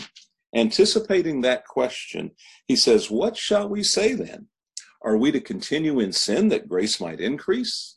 Anticipating 0.54 1.40
that 1.40 1.66
question, 1.66 2.30
he 2.66 2.76
says, 2.76 3.10
What 3.10 3.36
shall 3.36 3.68
we 3.68 3.82
say 3.82 4.14
then? 4.14 4.46
Are 5.02 5.16
we 5.16 5.32
to 5.32 5.40
continue 5.40 6.00
in 6.00 6.12
sin 6.12 6.48
that 6.48 6.68
grace 6.68 7.00
might 7.00 7.20
increase? 7.20 7.96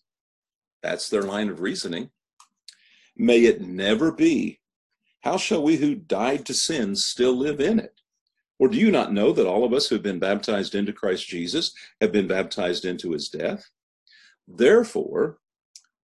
That's 0.81 1.10
their 1.10 1.24
line 1.24 1.50
of 1.50 1.62
reasoning. 1.62 2.12
May 3.15 3.45
it 3.45 3.62
never 3.62 4.12
be. 4.12 4.60
How 5.22 5.38
shall 5.38 5.63
we 5.63 5.77
who 5.77 5.95
died 5.95 6.45
to 6.45 6.53
sin 6.53 6.95
still 6.95 7.36
live 7.36 7.60
in 7.60 7.79
it? 7.79 8.01
Or 8.60 8.67
do 8.67 8.77
you 8.77 8.91
not 8.91 9.13
know 9.13 9.31
that 9.33 9.48
all 9.48 9.65
of 9.65 9.74
us 9.74 9.88
who 9.88 9.95
have 9.95 10.03
been 10.03 10.19
baptized 10.19 10.75
into 10.75 10.93
Christ 10.93 11.27
Jesus 11.27 11.74
have 12.01 12.12
been 12.12 12.27
baptized 12.27 12.86
into 12.86 13.12
his 13.12 13.29
death? 13.29 13.69
Therefore, 14.48 15.39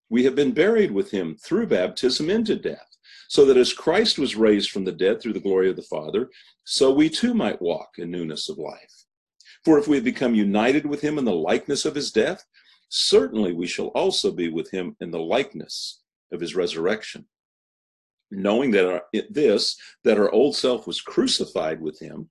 we 0.09 0.23
have 0.23 0.35
been 0.35 0.53
buried 0.53 0.91
with 0.91 1.11
him 1.11 1.35
through 1.35 1.67
baptism 1.67 2.29
into 2.29 2.55
death 2.55 2.97
so 3.27 3.45
that 3.45 3.57
as 3.57 3.73
Christ 3.73 4.17
was 4.17 4.35
raised 4.35 4.71
from 4.71 4.85
the 4.85 4.91
dead 4.91 5.21
through 5.21 5.33
the 5.33 5.39
glory 5.39 5.69
of 5.69 5.75
the 5.75 5.83
Father, 5.83 6.29
so 6.63 6.91
we 6.91 7.09
too 7.09 7.33
might 7.33 7.61
walk 7.61 7.89
in 7.97 8.09
newness 8.09 8.49
of 8.49 8.57
life. 8.57 9.05
For 9.65 9.77
if 9.77 9.87
we 9.87 9.97
have 9.97 10.05
become 10.05 10.35
united 10.35 10.85
with 10.85 11.01
him 11.01 11.17
in 11.17 11.25
the 11.25 11.33
likeness 11.33 11.85
of 11.85 11.95
his 11.95 12.11
death, 12.11 12.45
certainly 12.87 13.53
we 13.53 13.67
shall 13.67 13.87
also 13.87 14.31
be 14.31 14.49
with 14.49 14.71
him 14.71 14.95
in 14.99 15.11
the 15.11 15.19
likeness 15.19 16.01
of 16.31 16.39
his 16.39 16.55
resurrection. 16.55 17.25
Knowing 18.31 18.71
that 18.71 18.87
our, 18.87 19.03
this, 19.29 19.77
that 20.03 20.17
our 20.17 20.31
old 20.31 20.55
self 20.55 20.87
was 20.87 21.01
crucified 21.01 21.81
with 21.81 21.99
him, 21.99 22.29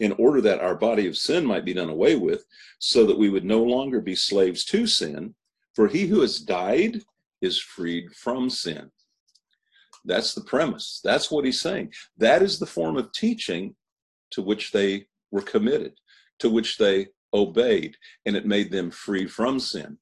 in 0.00 0.12
order 0.12 0.40
that 0.40 0.60
our 0.60 0.74
body 0.74 1.06
of 1.06 1.16
sin 1.16 1.44
might 1.44 1.64
be 1.64 1.74
done 1.74 1.90
away 1.90 2.16
with, 2.16 2.44
so 2.78 3.06
that 3.06 3.18
we 3.18 3.30
would 3.30 3.44
no 3.44 3.62
longer 3.62 4.00
be 4.00 4.14
slaves 4.14 4.64
to 4.64 4.86
sin. 4.86 5.34
For 5.74 5.86
he 5.86 6.06
who 6.06 6.20
has 6.20 6.40
died 6.40 7.02
is 7.40 7.60
freed 7.60 8.12
from 8.12 8.50
sin. 8.50 8.90
That's 10.04 10.34
the 10.34 10.40
premise. 10.40 11.00
That's 11.04 11.30
what 11.30 11.44
he's 11.44 11.60
saying. 11.60 11.92
That 12.16 12.42
is 12.42 12.58
the 12.58 12.66
form 12.66 12.96
of 12.96 13.12
teaching 13.12 13.76
to 14.30 14.42
which 14.42 14.72
they 14.72 15.06
were 15.30 15.42
committed, 15.42 15.94
to 16.38 16.50
which 16.50 16.78
they 16.78 17.08
obeyed, 17.34 17.96
and 18.26 18.36
it 18.36 18.46
made 18.46 18.70
them 18.70 18.90
free 18.90 19.26
from 19.26 19.60
sin. 19.60 19.98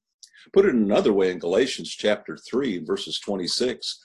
Put 0.53 0.65
it 0.65 0.75
another 0.75 1.13
way 1.13 1.31
in 1.31 1.39
Galatians 1.39 1.89
chapter 1.89 2.37
3, 2.37 2.85
verses 2.85 3.19
26, 3.19 3.99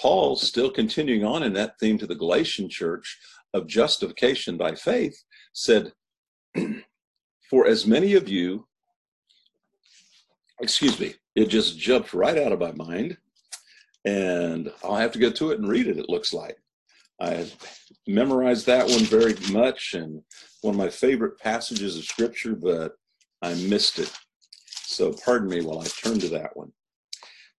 Paul, 0.00 0.36
still 0.36 0.70
continuing 0.70 1.24
on 1.24 1.42
in 1.42 1.52
that 1.54 1.78
theme 1.78 1.98
to 1.98 2.06
the 2.06 2.14
Galatian 2.14 2.68
church 2.68 3.18
of 3.52 3.66
justification 3.66 4.56
by 4.56 4.74
faith, 4.74 5.22
said, 5.52 5.92
For 7.50 7.66
as 7.66 7.86
many 7.86 8.14
of 8.14 8.28
you, 8.28 8.66
excuse 10.60 10.98
me, 10.98 11.14
it 11.34 11.46
just 11.46 11.78
jumped 11.78 12.14
right 12.14 12.38
out 12.38 12.52
of 12.52 12.60
my 12.60 12.72
mind, 12.72 13.18
and 14.06 14.72
I'll 14.82 14.96
have 14.96 15.12
to 15.12 15.18
go 15.18 15.30
to 15.30 15.50
it 15.50 15.58
and 15.58 15.68
read 15.68 15.86
it, 15.86 15.98
it 15.98 16.08
looks 16.08 16.32
like. 16.32 16.56
I 17.20 17.50
memorized 18.06 18.66
that 18.66 18.88
one 18.88 19.04
very 19.04 19.34
much 19.52 19.94
and 19.94 20.22
one 20.62 20.74
of 20.74 20.78
my 20.78 20.88
favorite 20.88 21.38
passages 21.38 21.96
of 21.96 22.04
scripture, 22.04 22.54
but 22.54 22.94
I 23.42 23.54
missed 23.54 23.98
it. 23.98 24.12
So 24.64 25.12
pardon 25.12 25.48
me 25.48 25.62
while 25.62 25.80
I 25.80 25.86
turn 25.86 26.18
to 26.20 26.28
that 26.30 26.56
one. 26.56 26.72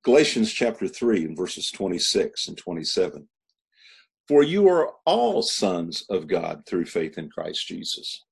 Galatians 0.04 0.52
chapter 0.52 0.88
3 0.88 1.26
and 1.26 1.38
verses 1.38 1.72
26 1.72 2.48
and 2.48 2.58
27. 2.58 3.28
For 4.28 4.44
you 4.44 4.68
are 4.70 4.94
all 5.06 5.42
sons 5.42 6.06
of 6.10 6.28
God 6.28 6.64
through 6.66 6.86
faith 6.86 7.18
in 7.18 7.30
Christ 7.30 7.68
Jesus. 7.68 8.24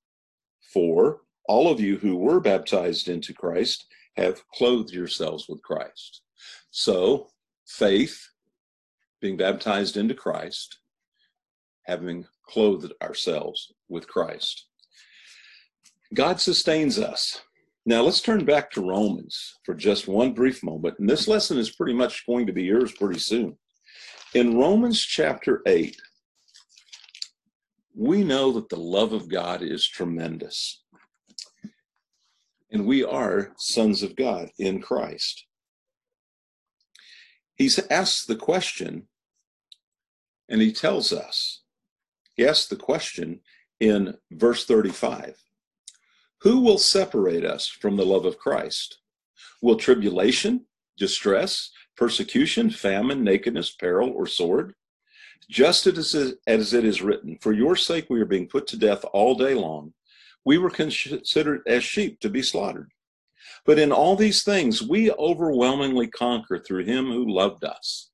For 0.73 1.21
all 1.47 1.69
of 1.69 1.79
you 1.79 1.97
who 1.97 2.15
were 2.15 2.39
baptized 2.39 3.09
into 3.09 3.33
Christ 3.33 3.85
have 4.15 4.47
clothed 4.49 4.91
yourselves 4.91 5.47
with 5.49 5.61
Christ. 5.61 6.21
So, 6.69 7.29
faith, 7.65 8.29
being 9.19 9.37
baptized 9.37 9.97
into 9.97 10.13
Christ, 10.13 10.80
having 11.85 12.25
clothed 12.47 12.93
ourselves 13.01 13.73
with 13.89 14.07
Christ. 14.07 14.67
God 16.13 16.41
sustains 16.41 16.99
us. 16.99 17.41
Now 17.85 18.01
let's 18.01 18.21
turn 18.21 18.45
back 18.45 18.69
to 18.71 18.87
Romans 18.87 19.55
for 19.65 19.73
just 19.73 20.07
one 20.07 20.33
brief 20.33 20.63
moment. 20.63 20.99
And 20.99 21.09
this 21.09 21.27
lesson 21.27 21.57
is 21.57 21.71
pretty 21.71 21.93
much 21.93 22.25
going 22.27 22.45
to 22.47 22.53
be 22.53 22.63
yours 22.63 22.91
pretty 22.91 23.19
soon. 23.19 23.57
In 24.33 24.57
Romans 24.57 25.01
chapter 25.01 25.61
8, 25.65 25.99
we 27.95 28.23
know 28.23 28.51
that 28.53 28.69
the 28.69 28.79
love 28.79 29.13
of 29.13 29.29
God 29.29 29.61
is 29.61 29.87
tremendous. 29.87 30.83
And 32.71 32.85
we 32.85 33.03
are 33.03 33.53
sons 33.57 34.03
of 34.03 34.15
God 34.15 34.49
in 34.57 34.81
Christ. 34.81 35.45
He's 37.55 37.79
asked 37.89 38.27
the 38.27 38.35
question, 38.35 39.07
and 40.47 40.61
he 40.61 40.71
tells 40.71 41.11
us 41.11 41.60
he 42.35 42.45
asks 42.45 42.67
the 42.67 42.75
question 42.75 43.41
in 43.79 44.15
verse 44.31 44.65
35 44.65 45.43
Who 46.41 46.61
will 46.61 46.77
separate 46.77 47.45
us 47.45 47.67
from 47.67 47.97
the 47.97 48.05
love 48.05 48.25
of 48.25 48.37
Christ? 48.37 48.99
Will 49.61 49.75
tribulation, 49.75 50.65
distress, 50.97 51.71
persecution, 51.95 52.69
famine, 52.69 53.23
nakedness, 53.23 53.71
peril, 53.71 54.09
or 54.09 54.25
sword? 54.25 54.73
Just 55.49 55.87
as 55.87 56.15
it 56.73 56.85
is 56.85 57.01
written, 57.01 57.37
For 57.41 57.51
your 57.51 57.75
sake 57.75 58.07
we 58.09 58.21
are 58.21 58.25
being 58.25 58.47
put 58.47 58.67
to 58.67 58.77
death 58.77 59.03
all 59.11 59.35
day 59.35 59.53
long. 59.53 59.93
We 60.45 60.57
were 60.57 60.69
considered 60.69 61.61
as 61.67 61.83
sheep 61.83 62.19
to 62.21 62.29
be 62.29 62.41
slaughtered. 62.41 62.91
But 63.65 63.77
in 63.77 63.91
all 63.91 64.15
these 64.15 64.43
things 64.43 64.81
we 64.81 65.11
overwhelmingly 65.11 66.07
conquer 66.07 66.59
through 66.59 66.85
him 66.85 67.05
who 67.11 67.31
loved 67.31 67.63
us. 67.63 68.09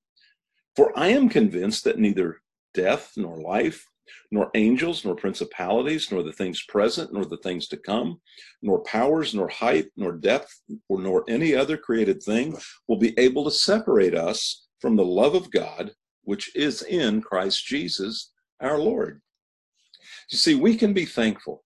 For 0.75 0.97
I 0.97 1.07
am 1.07 1.29
convinced 1.29 1.83
that 1.83 1.99
neither 1.99 2.41
death 2.73 3.13
nor 3.15 3.37
life, 3.37 3.87
nor 4.31 4.49
angels, 4.55 5.03
nor 5.05 5.15
principalities, 5.15 6.11
nor 6.11 6.23
the 6.23 6.31
things 6.31 6.63
present, 6.67 7.13
nor 7.13 7.25
the 7.25 7.37
things 7.37 7.67
to 7.67 7.77
come, 7.77 8.19
nor 8.61 8.83
powers, 8.83 9.33
nor 9.33 9.47
height, 9.47 9.87
nor 9.95 10.11
depth, 10.11 10.61
or 10.89 11.01
nor 11.01 11.23
any 11.27 11.55
other 11.55 11.77
created 11.77 12.21
thing 12.21 12.57
will 12.87 12.97
be 12.97 13.17
able 13.17 13.43
to 13.45 13.51
separate 13.51 14.15
us 14.15 14.67
from 14.79 14.95
the 14.95 15.05
love 15.05 15.35
of 15.35 15.51
God, 15.51 15.91
which 16.23 16.55
is 16.55 16.81
in 16.83 17.21
Christ 17.21 17.65
Jesus 17.65 18.31
our 18.59 18.77
Lord. 18.77 19.21
You 20.29 20.37
see, 20.37 20.55
we 20.55 20.75
can 20.75 20.93
be 20.93 21.05
thankful. 21.05 21.63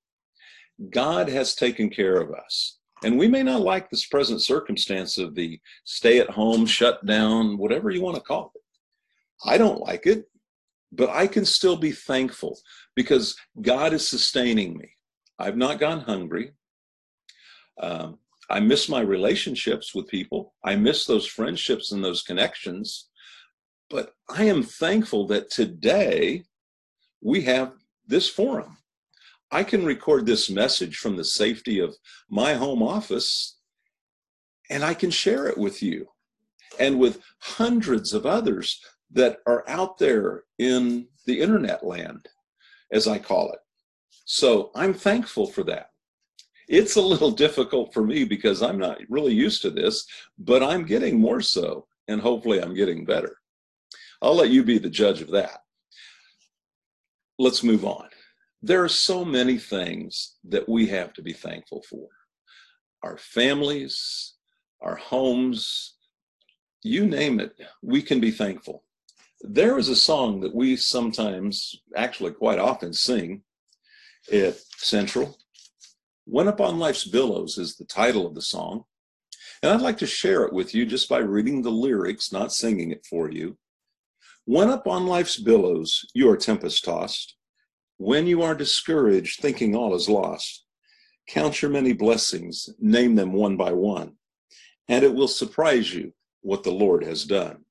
God 0.89 1.29
has 1.29 1.55
taken 1.55 1.89
care 1.89 2.19
of 2.19 2.31
us. 2.31 2.77
And 3.03 3.17
we 3.17 3.27
may 3.27 3.41
not 3.41 3.61
like 3.61 3.89
this 3.89 4.05
present 4.05 4.41
circumstance 4.41 5.17
of 5.17 5.33
the 5.33 5.59
stay 5.85 6.19
at 6.19 6.29
home, 6.29 6.65
shut 6.65 7.03
down, 7.05 7.57
whatever 7.57 7.89
you 7.89 8.01
want 8.01 8.15
to 8.15 8.21
call 8.21 8.51
it. 8.53 8.61
I 9.43 9.57
don't 9.57 9.81
like 9.81 10.05
it 10.05 10.25
but 10.91 11.09
I 11.09 11.27
can 11.27 11.45
still 11.45 11.77
be 11.77 11.91
thankful 11.91 12.59
because 12.95 13.35
God 13.61 13.93
is 13.93 14.07
sustaining 14.07 14.77
me. 14.77 14.89
I've 15.39 15.57
not 15.57 15.79
gone 15.79 16.01
hungry. 16.01 16.51
Um, 17.79 18.19
I 18.49 18.59
miss 18.59 18.89
my 18.89 19.01
relationships 19.01 19.95
with 19.95 20.07
people. 20.07 20.53
I 20.63 20.75
miss 20.75 21.05
those 21.05 21.25
friendships 21.25 21.91
and 21.91 22.03
those 22.03 22.21
connections. 22.21 23.09
But 23.89 24.13
I 24.29 24.43
am 24.43 24.63
thankful 24.63 25.27
that 25.27 25.49
today 25.49 26.43
we 27.21 27.41
have 27.43 27.73
this 28.05 28.29
forum. 28.29 28.77
I 29.51 29.63
can 29.63 29.85
record 29.85 30.25
this 30.25 30.49
message 30.49 30.97
from 30.97 31.15
the 31.15 31.25
safety 31.25 31.79
of 31.79 31.95
my 32.29 32.53
home 32.53 32.83
office 32.83 33.57
and 34.69 34.83
I 34.83 34.93
can 34.93 35.11
share 35.11 35.47
it 35.47 35.57
with 35.57 35.83
you 35.83 36.07
and 36.79 36.99
with 36.99 37.21
hundreds 37.39 38.13
of 38.13 38.25
others 38.25 38.79
that 39.13 39.37
are 39.45 39.63
out 39.67 39.97
there 39.97 40.43
in 40.59 41.07
the 41.25 41.39
internet 41.39 41.85
land, 41.85 42.27
as 42.91 43.07
I 43.07 43.19
call 43.19 43.51
it. 43.51 43.59
So 44.25 44.71
I'm 44.75 44.93
thankful 44.93 45.47
for 45.47 45.63
that. 45.65 45.87
It's 46.67 46.95
a 46.95 47.01
little 47.01 47.31
difficult 47.31 47.93
for 47.93 48.03
me 48.03 48.23
because 48.23 48.61
I'm 48.61 48.77
not 48.77 48.99
really 49.09 49.33
used 49.33 49.61
to 49.63 49.69
this, 49.69 50.05
but 50.37 50.63
I'm 50.63 50.85
getting 50.85 51.19
more 51.19 51.41
so, 51.41 51.87
and 52.07 52.21
hopefully 52.21 52.61
I'm 52.61 52.73
getting 52.73 53.03
better. 53.03 53.35
I'll 54.21 54.35
let 54.35 54.51
you 54.51 54.63
be 54.63 54.77
the 54.77 54.89
judge 54.89 55.21
of 55.21 55.31
that. 55.31 55.63
Let's 57.37 57.63
move 57.63 57.83
on. 57.83 58.07
There 58.61 58.83
are 58.83 58.89
so 58.89 59.25
many 59.25 59.57
things 59.57 60.35
that 60.47 60.69
we 60.69 60.87
have 60.87 61.13
to 61.13 61.21
be 61.21 61.33
thankful 61.33 61.83
for 61.89 62.07
our 63.03 63.17
families, 63.17 64.35
our 64.81 64.95
homes, 64.95 65.95
you 66.83 67.05
name 67.05 67.39
it, 67.39 67.53
we 67.81 68.01
can 68.01 68.19
be 68.19 68.31
thankful. 68.31 68.83
There 69.43 69.77
is 69.77 69.89
a 69.89 69.95
song 69.95 70.41
that 70.41 70.55
we 70.55 70.75
sometimes, 70.75 71.75
actually 71.95 72.31
quite 72.31 72.59
often, 72.59 72.93
sing 72.93 73.43
at 74.31 74.57
Central. 74.77 75.37
When 76.25 76.47
Up 76.47 76.61
on 76.61 76.79
Life's 76.79 77.05
Billows 77.05 77.57
is 77.57 77.75
the 77.75 77.85
title 77.85 78.27
of 78.27 78.35
the 78.35 78.41
song. 78.41 78.85
And 79.63 79.71
I'd 79.71 79.81
like 79.81 79.99
to 79.99 80.07
share 80.07 80.43
it 80.43 80.53
with 80.53 80.73
you 80.73 80.85
just 80.87 81.07
by 81.07 81.19
reading 81.19 81.61
the 81.61 81.69
lyrics, 81.69 82.31
not 82.31 82.51
singing 82.51 82.91
it 82.91 83.05
for 83.07 83.29
you. 83.29 83.57
When 84.45 84.69
up 84.69 84.87
on 84.87 85.05
life's 85.05 85.39
billows 85.39 86.03
you 86.15 86.29
are 86.29 86.37
tempest 86.37 86.83
tossed, 86.83 87.35
when 87.97 88.25
you 88.25 88.41
are 88.41 88.55
discouraged, 88.55 89.39
thinking 89.39 89.75
all 89.75 89.93
is 89.93 90.09
lost, 90.09 90.65
count 91.27 91.61
your 91.61 91.69
many 91.69 91.93
blessings, 91.93 92.69
name 92.79 93.13
them 93.13 93.33
one 93.33 93.55
by 93.55 93.71
one, 93.71 94.13
and 94.87 95.05
it 95.05 95.13
will 95.13 95.27
surprise 95.27 95.93
you 95.93 96.13
what 96.41 96.63
the 96.63 96.71
Lord 96.71 97.03
has 97.03 97.23
done. 97.23 97.63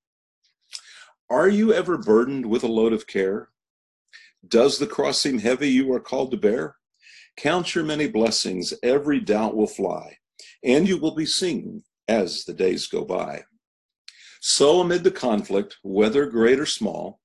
Are 1.31 1.49
you 1.49 1.73
ever 1.73 1.97
burdened 1.97 2.47
with 2.47 2.65
a 2.65 2.69
load 2.69 2.93
of 2.93 3.07
care? 3.07 3.51
Does 4.47 4.81
the 4.81 4.87
cross 4.89 5.21
seem 5.21 5.39
heavy 5.39 5.69
you 5.69 5.93
are 5.93 6.01
called 6.01 6.33
to 6.33 6.37
bear? 6.37 6.75
Count 7.37 7.73
your 7.73 7.85
many 7.85 8.09
blessings, 8.09 8.75
every 8.83 9.21
doubt 9.21 9.57
will 9.57 9.69
fly, 9.69 10.19
and 10.65 10.89
you 10.89 10.99
will 10.99 11.15
be 11.15 11.27
singing 11.27 11.85
as 12.09 12.45
the 12.45 12.53
days 12.53 12.89
go 12.89 13.05
by. 13.05 13.45
So, 14.41 14.81
amid 14.81 15.05
the 15.05 15.13
conflict, 15.13 15.77
whether 15.83 16.27
great 16.27 16.59
or 16.59 16.67
small, 16.67 17.21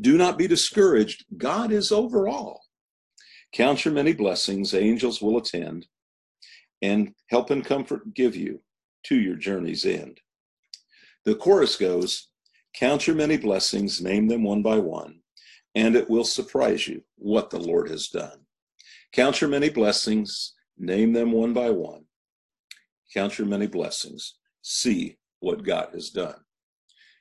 do 0.00 0.18
not 0.18 0.38
be 0.38 0.48
discouraged. 0.48 1.24
God 1.36 1.70
is 1.70 1.92
over 1.92 2.26
all. 2.26 2.62
Count 3.52 3.84
your 3.84 3.94
many 3.94 4.12
blessings, 4.12 4.74
angels 4.74 5.22
will 5.22 5.38
attend, 5.38 5.86
and 6.82 7.14
help 7.28 7.50
and 7.50 7.64
comfort 7.64 8.12
give 8.12 8.34
you 8.34 8.62
to 9.04 9.14
your 9.14 9.36
journey's 9.36 9.86
end. 9.86 10.20
The 11.24 11.36
chorus 11.36 11.76
goes, 11.76 12.28
Count 12.76 13.06
your 13.06 13.16
many 13.16 13.38
blessings, 13.38 14.02
name 14.02 14.28
them 14.28 14.42
one 14.42 14.62
by 14.62 14.78
one, 14.78 15.20
and 15.74 15.96
it 15.96 16.10
will 16.10 16.24
surprise 16.24 16.86
you 16.86 17.02
what 17.16 17.48
the 17.48 17.58
Lord 17.58 17.88
has 17.88 18.08
done. 18.08 18.40
Count 19.12 19.40
your 19.40 19.48
many 19.48 19.70
blessings, 19.70 20.52
name 20.76 21.14
them 21.14 21.32
one 21.32 21.54
by 21.54 21.70
one, 21.70 22.04
count 23.14 23.38
your 23.38 23.46
many 23.46 23.66
blessings, 23.66 24.34
see 24.60 25.16
what 25.40 25.64
God 25.64 25.88
has 25.94 26.10
done. 26.10 26.36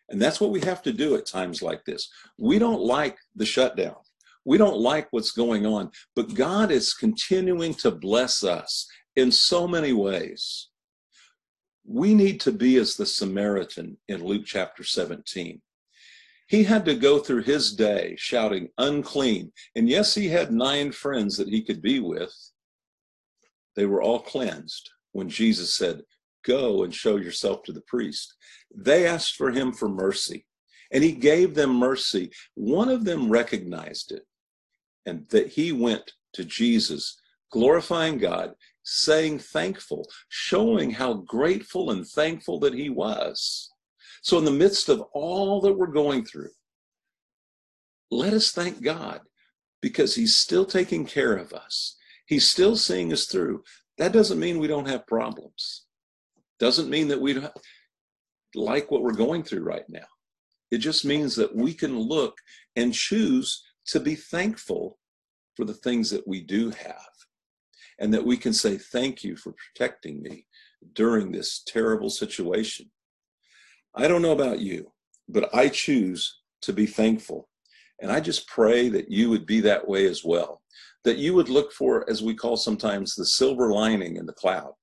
And 0.10 0.22
that's 0.22 0.42
what 0.42 0.52
we 0.52 0.60
have 0.62 0.82
to 0.84 0.92
do 0.92 1.16
at 1.16 1.26
times 1.26 1.62
like 1.62 1.86
this. 1.86 2.10
We 2.38 2.60
don't 2.60 2.82
like 2.82 3.18
the 3.36 3.46
shutdown. 3.46 3.96
We 4.44 4.58
don't 4.58 4.78
like 4.78 5.08
what's 5.12 5.32
going 5.32 5.66
on, 5.66 5.90
but 6.16 6.36
God 6.36 6.70
is 6.70 6.94
continuing 6.94 7.74
to 7.76 7.92
bless 7.92 8.44
us 8.44 8.88
in 9.16 9.32
so 9.32 9.68
many 9.68 9.94
ways. 9.94 10.70
We 11.88 12.14
need 12.14 12.40
to 12.42 12.52
be 12.52 12.78
as 12.78 12.96
the 12.96 13.06
Samaritan 13.06 13.98
in 14.08 14.24
Luke 14.24 14.44
chapter 14.46 14.84
17. 14.84 15.62
He 16.48 16.64
had 16.64 16.86
to 16.86 16.96
go 16.96 17.20
through 17.20 17.44
his 17.44 17.74
day 17.74 18.16
shouting, 18.18 18.70
unclean. 18.78 19.52
And 19.76 19.90
yes, 19.90 20.14
he 20.16 20.28
had 20.28 20.52
nine 20.52 20.92
friends 20.92 21.38
that 21.38 21.48
he 21.48 21.62
could 21.62 21.82
be 21.82 22.00
with. 22.00 22.34
They 23.76 23.86
were 23.86 24.02
all 24.02 24.20
cleansed 24.20 24.90
when 25.12 25.30
Jesus 25.30 25.76
said, 25.76 26.04
Go 26.44 26.84
and 26.84 26.94
show 26.94 27.18
yourself 27.18 27.64
to 27.64 27.72
the 27.72 27.82
priest. 27.82 28.36
They 28.76 29.08
asked 29.08 29.36
for 29.36 29.52
him 29.52 29.72
for 29.72 29.90
mercy, 29.90 30.46
and 30.92 31.04
he 31.04 31.12
gave 31.12 31.56
them 31.56 31.76
mercy. 31.76 32.32
One 32.54 32.90
of 32.90 33.04
them 33.04 33.30
recognized 33.30 34.12
it, 34.12 34.24
and 35.06 35.28
that 35.30 35.48
he 35.48 35.72
went 35.72 36.14
to 36.34 36.46
Jesus, 36.46 37.20
glorifying 37.52 38.20
God, 38.20 38.54
saying 38.86 39.40
thankful, 39.40 40.08
showing 40.30 40.92
how 40.92 41.14
grateful 41.14 41.92
and 41.92 42.08
thankful 42.08 42.60
that 42.60 42.74
he 42.74 42.90
was. 42.90 43.70
So, 44.22 44.38
in 44.38 44.46
the 44.46 44.52
midst 44.52 44.90
of 44.90 45.02
all 45.14 45.60
that 45.62 45.74
we're 45.74 45.88
going 45.88 46.26
through, 46.26 46.52
let 48.10 48.34
us 48.34 48.52
thank 48.52 48.82
God 48.82 49.22
because 49.82 50.16
He's 50.16 50.38
still 50.38 50.66
taking 50.66 51.06
care 51.06 51.36
of 51.36 51.54
us. 51.54 51.98
He's 52.26 52.50
still 52.50 52.76
seeing 52.76 53.12
us 53.14 53.26
through. 53.26 53.64
That 53.98 54.14
doesn't 54.14 54.40
mean 54.40 54.60
we 54.60 54.68
don't 54.68 54.88
have 54.88 55.06
problems. 55.06 55.86
Doesn't 56.60 56.90
mean 56.90 57.08
that 57.10 57.22
we 57.22 57.34
don't 57.34 57.54
like 58.56 58.90
what 58.90 59.04
we're 59.04 59.14
going 59.14 59.44
through 59.44 59.64
right 59.64 59.88
now. 59.90 60.08
It 60.72 60.80
just 60.80 61.06
means 61.06 61.36
that 61.36 61.56
we 61.56 61.74
can 61.74 61.98
look 61.98 62.38
and 62.76 62.94
choose 62.94 63.64
to 63.88 64.00
be 64.00 64.16
thankful 64.16 64.98
for 65.56 65.66
the 65.66 65.74
things 65.74 66.10
that 66.10 66.28
we 66.28 66.42
do 66.42 66.72
have. 66.72 67.10
And 68.00 68.14
that 68.14 68.26
we 68.26 68.38
can 68.38 68.54
say, 68.54 68.78
Thank 68.78 69.24
you 69.24 69.36
for 69.36 69.54
protecting 69.54 70.22
me 70.22 70.46
during 70.94 71.32
this 71.32 71.64
terrible 71.66 72.10
situation. 72.10 72.92
I 73.96 74.08
don't 74.08 74.22
know 74.22 74.34
about 74.34 74.60
you, 74.60 74.92
but 75.30 75.54
I 75.54 75.70
choose 75.70 76.42
to 76.62 76.74
be 76.74 76.86
thankful. 76.86 77.48
And 78.02 78.12
I 78.12 78.20
just 78.20 78.48
pray 78.48 78.90
that 78.90 79.10
you 79.10 79.30
would 79.30 79.46
be 79.46 79.62
that 79.62 79.88
way 79.88 80.06
as 80.08 80.24
well. 80.24 80.62
That 81.06 81.18
you 81.18 81.34
would 81.34 81.50
look 81.50 81.72
for, 81.72 82.10
as 82.10 82.22
we 82.22 82.36
call 82.36 82.58
sometimes, 82.58 83.16
the 83.16 83.26
silver 83.26 83.72
lining 83.72 84.18
in 84.18 84.26
the 84.26 84.34
cloud, 84.34 84.74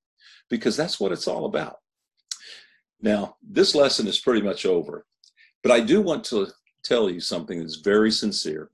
because 0.49 0.77
that's 0.77 0.99
what 0.99 1.13
it's 1.13 1.29
all 1.29 1.45
about. 1.45 1.77
Now, 3.01 3.37
this 3.43 3.75
lesson 3.75 4.07
is 4.07 4.21
pretty 4.21 4.41
much 4.41 4.65
over, 4.65 5.05
but 5.63 5.73
I 5.73 5.81
do 5.81 6.01
want 6.01 6.25
to 6.27 6.47
tell 6.85 7.11
you 7.11 7.21
something 7.21 7.59
that's 7.59 7.77
very 7.77 8.11
sincere. 8.11 8.71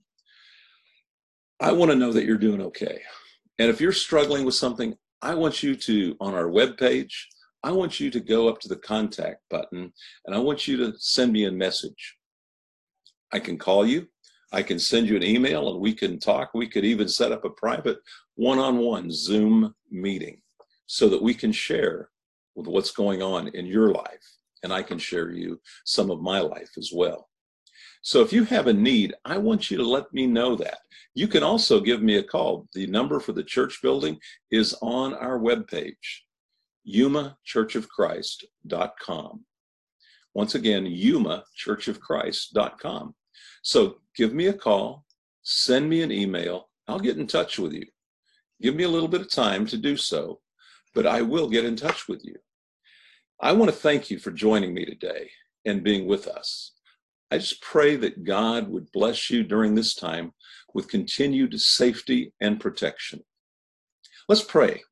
I 1.60 1.72
want 1.72 1.90
to 1.90 1.96
know 1.96 2.12
that 2.12 2.24
you're 2.24 2.36
doing 2.36 2.60
okay. 2.62 3.00
And 3.58 3.68
if 3.70 3.80
you're 3.80 3.92
struggling 3.92 4.44
with 4.44 4.54
something, 4.54 4.94
I 5.20 5.34
want 5.34 5.62
you 5.62 5.74
to, 5.74 6.16
on 6.20 6.34
our 6.34 6.46
webpage, 6.46 7.12
I 7.64 7.72
want 7.72 7.98
you 7.98 8.10
to 8.10 8.20
go 8.20 8.48
up 8.48 8.60
to 8.60 8.68
the 8.68 8.76
contact 8.76 9.40
button 9.50 9.92
and 10.24 10.34
I 10.34 10.38
want 10.38 10.68
you 10.68 10.76
to 10.78 10.92
send 10.98 11.32
me 11.32 11.44
a 11.44 11.52
message. 11.52 12.16
I 13.32 13.40
can 13.40 13.58
call 13.58 13.84
you, 13.84 14.06
I 14.52 14.62
can 14.62 14.78
send 14.78 15.08
you 15.08 15.16
an 15.16 15.22
email, 15.22 15.70
and 15.70 15.80
we 15.80 15.92
can 15.92 16.18
talk. 16.18 16.50
We 16.54 16.68
could 16.68 16.84
even 16.84 17.08
set 17.08 17.32
up 17.32 17.44
a 17.44 17.50
private 17.50 17.98
one 18.36 18.58
on 18.58 18.78
one 18.78 19.10
Zoom 19.10 19.74
meeting 19.90 20.40
so 20.86 21.08
that 21.10 21.22
we 21.22 21.34
can 21.34 21.52
share 21.52 22.08
with 22.54 22.66
what's 22.66 22.92
going 22.92 23.22
on 23.22 23.48
in 23.48 23.66
your 23.66 23.90
life. 23.90 24.36
And 24.62 24.72
I 24.72 24.82
can 24.82 24.98
share 24.98 25.30
you 25.30 25.60
some 25.84 26.10
of 26.10 26.22
my 26.22 26.40
life 26.40 26.70
as 26.78 26.90
well. 26.94 27.27
So 28.02 28.22
if 28.22 28.32
you 28.32 28.44
have 28.44 28.68
a 28.68 28.72
need, 28.72 29.14
I 29.24 29.38
want 29.38 29.70
you 29.70 29.76
to 29.76 29.86
let 29.86 30.12
me 30.12 30.26
know 30.26 30.56
that. 30.56 30.78
You 31.14 31.28
can 31.28 31.42
also 31.42 31.80
give 31.80 32.02
me 32.02 32.16
a 32.16 32.22
call. 32.22 32.68
The 32.74 32.86
number 32.86 33.20
for 33.20 33.32
the 33.32 33.42
church 33.42 33.80
building 33.82 34.18
is 34.50 34.74
on 34.80 35.14
our 35.14 35.38
webpage 35.38 35.94
yumachurchofchrist.com. 36.88 39.44
Once 40.34 40.54
again, 40.54 40.84
yumachurchofchrist.com. 40.86 43.14
So 43.62 43.96
give 44.16 44.32
me 44.32 44.46
a 44.46 44.52
call, 44.52 45.04
send 45.42 45.90
me 45.90 46.02
an 46.02 46.12
email, 46.12 46.68
I'll 46.86 47.00
get 47.00 47.18
in 47.18 47.26
touch 47.26 47.58
with 47.58 47.72
you. 47.72 47.86
Give 48.62 48.74
me 48.74 48.84
a 48.84 48.88
little 48.88 49.08
bit 49.08 49.20
of 49.20 49.30
time 49.30 49.66
to 49.66 49.76
do 49.76 49.96
so, 49.96 50.40
but 50.94 51.06
I 51.06 51.22
will 51.22 51.48
get 51.48 51.64
in 51.64 51.76
touch 51.76 52.08
with 52.08 52.24
you. 52.24 52.34
I 53.40 53.52
want 53.52 53.70
to 53.70 53.76
thank 53.76 54.10
you 54.10 54.18
for 54.18 54.32
joining 54.32 54.74
me 54.74 54.84
today 54.84 55.30
and 55.64 55.84
being 55.84 56.06
with 56.06 56.26
us. 56.26 56.72
I 57.30 57.38
just 57.38 57.60
pray 57.60 57.96
that 57.96 58.24
God 58.24 58.68
would 58.68 58.90
bless 58.92 59.30
you 59.30 59.44
during 59.44 59.74
this 59.74 59.94
time 59.94 60.32
with 60.74 60.88
continued 60.88 61.58
safety 61.60 62.32
and 62.40 62.60
protection. 62.60 63.22
Let's 64.28 64.42
pray. 64.42 64.82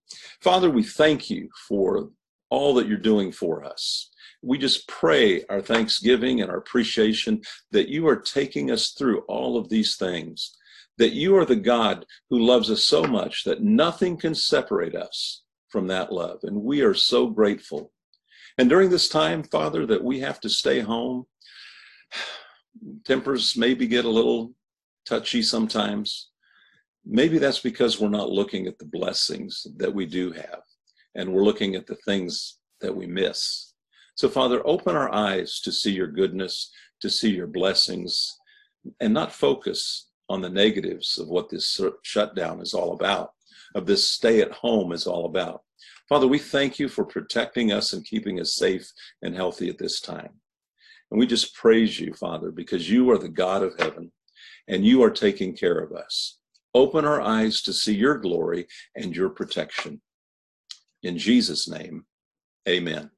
Father, 0.40 0.70
we 0.70 0.82
thank 0.82 1.30
you 1.30 1.48
for 1.68 2.10
all 2.50 2.74
that 2.74 2.86
you're 2.86 2.98
doing 2.98 3.32
for 3.32 3.64
us. 3.64 4.10
We 4.42 4.58
just 4.58 4.86
pray 4.86 5.44
our 5.46 5.60
thanksgiving 5.60 6.40
and 6.40 6.50
our 6.50 6.58
appreciation 6.58 7.40
that 7.70 7.88
you 7.88 8.06
are 8.06 8.16
taking 8.16 8.70
us 8.70 8.90
through 8.90 9.20
all 9.28 9.56
of 9.56 9.68
these 9.68 9.96
things, 9.96 10.56
that 10.98 11.12
you 11.12 11.36
are 11.36 11.44
the 11.44 11.56
God 11.56 12.06
who 12.30 12.38
loves 12.38 12.70
us 12.70 12.84
so 12.84 13.02
much 13.02 13.44
that 13.44 13.62
nothing 13.62 14.16
can 14.16 14.34
separate 14.34 14.94
us 14.94 15.42
from 15.68 15.86
that 15.88 16.12
love. 16.12 16.40
And 16.42 16.62
we 16.62 16.82
are 16.82 16.94
so 16.94 17.28
grateful. 17.28 17.92
And 18.58 18.68
during 18.68 18.90
this 18.90 19.08
time, 19.08 19.42
Father, 19.42 19.84
that 19.86 20.04
we 20.04 20.20
have 20.20 20.40
to 20.40 20.48
stay 20.48 20.80
home, 20.80 21.26
tempers 23.04 23.56
maybe 23.56 23.86
get 23.86 24.04
a 24.04 24.10
little 24.10 24.52
touchy 25.06 25.42
sometimes. 25.42 26.30
Maybe 27.04 27.38
that's 27.38 27.60
because 27.60 28.00
we're 28.00 28.08
not 28.08 28.30
looking 28.30 28.66
at 28.66 28.78
the 28.78 28.84
blessings 28.84 29.66
that 29.76 29.94
we 29.94 30.06
do 30.06 30.32
have, 30.32 30.62
and 31.14 31.32
we're 31.32 31.44
looking 31.44 31.76
at 31.76 31.86
the 31.86 31.96
things 32.04 32.58
that 32.80 32.94
we 32.94 33.06
miss. 33.06 33.72
So, 34.16 34.28
Father, 34.28 34.60
open 34.66 34.96
our 34.96 35.12
eyes 35.14 35.60
to 35.60 35.72
see 35.72 35.92
your 35.92 36.08
goodness, 36.08 36.70
to 37.00 37.10
see 37.10 37.30
your 37.30 37.46
blessings, 37.46 38.36
and 39.00 39.14
not 39.14 39.32
focus 39.32 40.10
on 40.28 40.40
the 40.40 40.50
negatives 40.50 41.18
of 41.18 41.28
what 41.28 41.48
this 41.48 41.80
shutdown 42.02 42.60
is 42.60 42.74
all 42.74 42.92
about, 42.92 43.32
of 43.74 43.86
this 43.86 44.10
stay 44.10 44.40
at 44.40 44.50
home 44.50 44.92
is 44.92 45.06
all 45.06 45.26
about. 45.26 45.62
Father, 46.08 46.26
we 46.26 46.38
thank 46.38 46.78
you 46.78 46.88
for 46.88 47.04
protecting 47.04 47.72
us 47.72 47.92
and 47.92 48.04
keeping 48.04 48.40
us 48.40 48.54
safe 48.54 48.90
and 49.22 49.34
healthy 49.34 49.68
at 49.68 49.78
this 49.78 50.00
time. 50.00 50.40
And 51.10 51.20
we 51.20 51.26
just 51.26 51.54
praise 51.54 52.00
you, 52.00 52.12
Father, 52.14 52.50
because 52.50 52.90
you 52.90 53.10
are 53.10 53.18
the 53.18 53.28
God 53.28 53.62
of 53.62 53.78
heaven 53.78 54.12
and 54.68 54.84
you 54.84 55.02
are 55.02 55.10
taking 55.10 55.56
care 55.56 55.78
of 55.78 55.92
us. 55.92 56.38
Open 56.74 57.04
our 57.04 57.20
eyes 57.20 57.62
to 57.62 57.72
see 57.72 57.94
your 57.94 58.18
glory 58.18 58.66
and 58.94 59.16
your 59.16 59.30
protection. 59.30 60.00
In 61.02 61.16
Jesus' 61.16 61.68
name, 61.68 62.04
amen. 62.68 63.10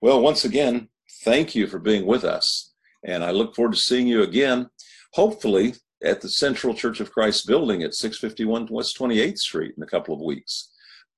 Well, 0.00 0.20
once 0.20 0.44
again, 0.44 0.88
thank 1.24 1.54
you 1.54 1.66
for 1.66 1.78
being 1.78 2.06
with 2.06 2.24
us. 2.24 2.72
And 3.04 3.24
I 3.24 3.32
look 3.32 3.54
forward 3.54 3.74
to 3.74 3.78
seeing 3.78 4.06
you 4.06 4.22
again, 4.22 4.70
hopefully 5.12 5.74
at 6.02 6.20
the 6.20 6.28
Central 6.28 6.74
Church 6.74 7.00
of 7.00 7.12
Christ 7.12 7.46
building 7.46 7.82
at 7.82 7.94
651 7.94 8.68
West 8.70 8.98
28th 8.98 9.38
Street 9.38 9.74
in 9.76 9.82
a 9.82 9.86
couple 9.86 10.14
of 10.14 10.20
weeks. 10.20 10.70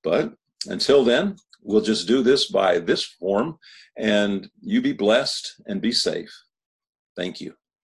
But 0.02 0.32
until 0.66 1.04
then, 1.04 1.36
we'll 1.62 1.80
just 1.80 2.08
do 2.08 2.22
this 2.22 2.46
by 2.46 2.78
this 2.78 3.04
form, 3.04 3.58
and 3.96 4.48
you 4.60 4.80
be 4.82 4.92
blessed 4.92 5.60
and 5.66 5.80
be 5.80 5.92
safe. 5.92 6.32
Thank 7.16 7.40
you. 7.40 7.54